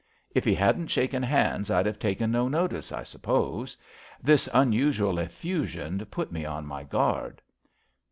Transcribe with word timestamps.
If 0.33 0.45
he 0.45 0.55
hadn't 0.55 0.87
shaken 0.87 1.21
hands 1.21 1.69
I'd 1.69 1.85
have 1.85 1.99
taken 1.99 2.31
no 2.31 2.47
notice, 2.47 2.91
I 2.91 3.03
suppose. 3.03 3.77
This 4.19 4.49
un 4.51 4.73
usual 4.73 5.19
effusion 5.19 6.03
put 6.09 6.31
me 6.31 6.43
on 6.43 6.65
my 6.65 6.83
guard." 6.83 7.39